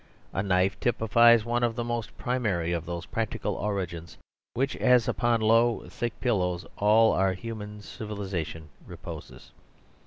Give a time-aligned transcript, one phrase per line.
[0.33, 4.21] A knife typifies one of the most primary of those practical origins upon
[4.55, 9.51] which as upon low, thick pillows all our human civilisation reposes.